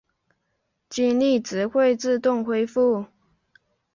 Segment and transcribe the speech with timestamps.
[0.89, 3.05] 精力值会自动恢复。